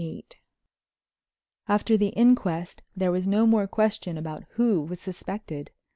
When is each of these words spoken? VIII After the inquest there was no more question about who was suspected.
VIII 0.01 0.25
After 1.67 1.95
the 1.95 2.07
inquest 2.07 2.81
there 2.95 3.11
was 3.11 3.27
no 3.27 3.45
more 3.45 3.67
question 3.67 4.17
about 4.17 4.45
who 4.53 4.81
was 4.81 4.99
suspected. 4.99 5.69